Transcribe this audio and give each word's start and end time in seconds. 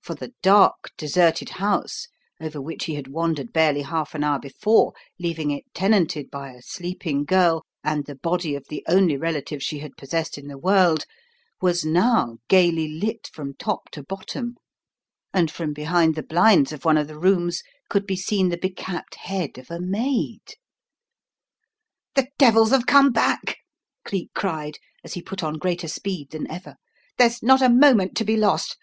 For 0.00 0.14
the 0.14 0.32
dark 0.42 0.90
de 0.96 1.06
serted 1.06 1.48
house 1.58 2.06
over 2.40 2.60
which 2.62 2.84
he 2.84 2.94
had 2.94 3.08
wandered 3.08 3.52
barely 3.52 3.82
half 3.82 4.14
an 4.14 4.22
hour 4.22 4.38
before, 4.38 4.92
leaving 5.18 5.50
it 5.50 5.64
tenanted 5.74 6.30
by 6.30 6.52
a 6.52 6.62
sleeping 6.62 7.24
girl 7.24 7.64
and 7.82 8.04
the 8.04 8.14
body 8.14 8.54
of 8.54 8.64
the 8.68 8.84
only 8.86 9.16
relative 9.16 9.60
she 9.60 9.80
had 9.80 9.96
pos 9.96 10.10
sessed 10.10 10.38
in 10.38 10.46
the 10.46 10.56
world, 10.56 11.04
was 11.60 11.84
now 11.84 12.38
gaily 12.46 12.86
lit 12.86 13.28
from 13.32 13.54
top 13.54 13.90
to 13.90 14.04
bottom 14.04 14.54
and 15.34 15.50
from 15.50 15.72
behind 15.72 16.14
the 16.14 16.22
blinds 16.22 16.70
of 16.70 16.84
one 16.84 16.96
of 16.96 17.08
the 17.08 17.18
rooms 17.18 17.64
could 17.90 18.06
be 18.06 18.14
seen 18.14 18.50
the 18.50 18.56
be 18.56 18.70
capped 18.70 19.16
head 19.16 19.58
of 19.58 19.68
a 19.68 19.80
maid. 19.80 20.54
"The 22.14 22.28
devils 22.38 22.70
have 22.70 22.86
come 22.86 23.10
back!" 23.10 23.56
Cleek 24.04 24.30
cried 24.32 24.78
as 25.02 25.14
he 25.14 25.22
put 25.22 25.42
on 25.42 25.58
greater 25.58 25.88
speed 25.88 26.30
than 26.30 26.48
ever." 26.48 26.76
There's 27.18 27.42
not 27.42 27.62
a 27.62 27.68
mo 27.68 27.94
ment 27.94 28.14
to 28.18 28.24
be 28.24 28.36
lost. 28.36 28.76